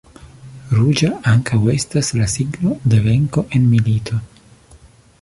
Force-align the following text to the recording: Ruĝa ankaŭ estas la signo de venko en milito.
Ruĝa 0.77 1.09
ankaŭ 1.33 1.59
estas 1.75 2.11
la 2.21 2.31
signo 2.39 2.75
de 2.95 3.05
venko 3.09 3.47
en 3.59 3.71
milito. 3.77 4.23